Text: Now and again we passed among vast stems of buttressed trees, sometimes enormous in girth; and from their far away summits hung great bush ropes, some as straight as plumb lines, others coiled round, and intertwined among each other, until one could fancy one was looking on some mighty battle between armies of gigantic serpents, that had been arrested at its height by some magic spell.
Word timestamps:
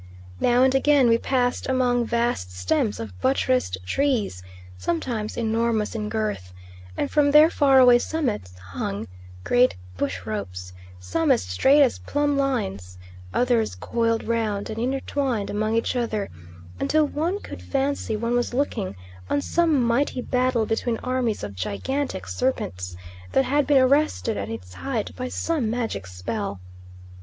Now 0.39 0.63
and 0.63 0.73
again 0.73 1.09
we 1.09 1.19
passed 1.19 1.69
among 1.69 2.05
vast 2.07 2.57
stems 2.57 2.99
of 2.99 3.21
buttressed 3.21 3.77
trees, 3.85 4.41
sometimes 4.75 5.37
enormous 5.37 5.93
in 5.93 6.09
girth; 6.09 6.55
and 6.97 7.11
from 7.11 7.29
their 7.29 7.51
far 7.51 7.77
away 7.77 7.99
summits 7.99 8.57
hung 8.57 9.07
great 9.43 9.75
bush 9.97 10.25
ropes, 10.25 10.73
some 10.99 11.31
as 11.31 11.43
straight 11.43 11.83
as 11.83 11.99
plumb 11.99 12.35
lines, 12.35 12.97
others 13.31 13.75
coiled 13.75 14.23
round, 14.27 14.71
and 14.71 14.79
intertwined 14.79 15.51
among 15.51 15.75
each 15.75 15.95
other, 15.95 16.31
until 16.79 17.05
one 17.05 17.39
could 17.39 17.61
fancy 17.61 18.15
one 18.17 18.33
was 18.33 18.55
looking 18.55 18.95
on 19.29 19.39
some 19.39 19.83
mighty 19.83 20.19
battle 20.19 20.65
between 20.65 20.97
armies 21.03 21.43
of 21.43 21.53
gigantic 21.53 22.25
serpents, 22.25 22.97
that 23.33 23.45
had 23.45 23.67
been 23.67 23.77
arrested 23.77 24.35
at 24.35 24.49
its 24.49 24.73
height 24.73 25.15
by 25.15 25.29
some 25.29 25.69
magic 25.69 26.07
spell. 26.07 26.59